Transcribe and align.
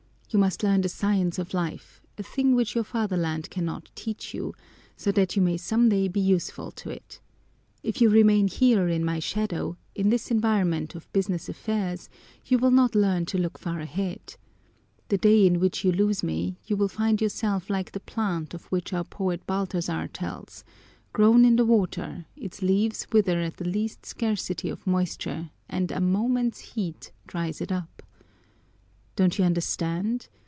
You 0.33 0.39
must 0.39 0.63
learn 0.63 0.79
the 0.79 0.87
science 0.87 1.37
of 1.39 1.53
life, 1.53 2.01
a 2.17 2.23
thing 2.23 2.55
which 2.55 2.73
your 2.73 2.85
fatherland 2.85 3.49
cannot 3.49 3.91
teach 3.95 4.33
you, 4.33 4.53
so 4.95 5.11
that 5.11 5.35
you 5.35 5.41
may 5.41 5.57
some 5.57 5.89
day 5.89 6.07
be 6.07 6.21
useful 6.21 6.71
to 6.71 6.89
it. 6.89 7.19
If 7.83 7.99
you 7.99 8.09
remain 8.09 8.47
here 8.47 8.87
in 8.87 9.03
my 9.03 9.19
shadow, 9.19 9.75
in 9.93 10.07
this 10.09 10.31
environment 10.31 10.95
of 10.95 11.11
business 11.11 11.49
affairs, 11.49 12.07
you 12.45 12.57
will 12.57 12.71
not 12.71 12.95
learn 12.95 13.25
to 13.25 13.37
look 13.37 13.57
far 13.59 13.81
ahead. 13.81 14.37
The 15.09 15.17
day 15.17 15.45
in 15.45 15.59
which 15.59 15.83
you 15.83 15.91
lose 15.91 16.23
me 16.23 16.55
you 16.65 16.77
will 16.77 16.87
find 16.87 17.19
yourself 17.19 17.69
like 17.69 17.91
the 17.91 17.99
plant 17.99 18.53
of 18.53 18.67
which 18.71 18.93
our 18.93 19.03
poet 19.03 19.45
Baltazar 19.45 20.07
tells: 20.07 20.63
grown 21.11 21.43
in 21.43 21.57
the 21.57 21.65
water, 21.65 22.23
its 22.37 22.61
leaves 22.61 23.05
wither 23.11 23.41
at 23.41 23.57
the 23.57 23.67
least 23.67 24.05
scarcity 24.05 24.69
of 24.69 24.87
moisture 24.87 25.49
and 25.67 25.91
a 25.91 25.99
moment's 25.99 26.59
heat 26.59 27.11
dries 27.27 27.59
it 27.59 27.69
up. 27.69 27.89
Don't 29.17 29.37
you 29.37 29.43
understand? 29.43 30.29